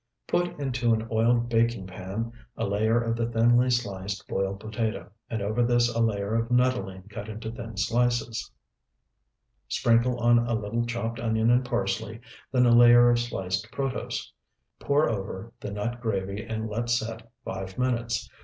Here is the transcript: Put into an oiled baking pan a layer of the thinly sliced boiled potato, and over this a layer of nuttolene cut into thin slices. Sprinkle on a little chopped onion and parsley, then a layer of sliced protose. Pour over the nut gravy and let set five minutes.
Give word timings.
Put 0.25 0.59
into 0.59 0.95
an 0.95 1.07
oiled 1.11 1.47
baking 1.47 1.85
pan 1.85 2.31
a 2.57 2.65
layer 2.65 2.99
of 2.99 3.15
the 3.15 3.27
thinly 3.27 3.69
sliced 3.69 4.27
boiled 4.27 4.59
potato, 4.59 5.11
and 5.29 5.43
over 5.43 5.61
this 5.63 5.93
a 5.93 5.99
layer 5.99 6.33
of 6.33 6.49
nuttolene 6.49 7.07
cut 7.07 7.29
into 7.29 7.51
thin 7.51 7.77
slices. 7.77 8.49
Sprinkle 9.67 10.17
on 10.19 10.39
a 10.39 10.55
little 10.55 10.87
chopped 10.87 11.19
onion 11.19 11.51
and 11.51 11.63
parsley, 11.63 12.19
then 12.51 12.65
a 12.65 12.71
layer 12.73 13.11
of 13.11 13.19
sliced 13.19 13.69
protose. 13.71 14.31
Pour 14.79 15.07
over 15.07 15.53
the 15.59 15.69
nut 15.69 16.01
gravy 16.01 16.41
and 16.43 16.67
let 16.67 16.89
set 16.89 17.29
five 17.45 17.77
minutes. 17.77 18.27